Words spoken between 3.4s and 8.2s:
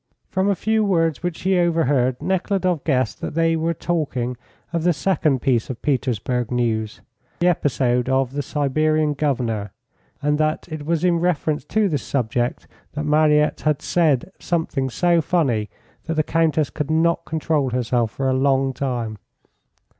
were talking of the second piece of Petersburg news, the episode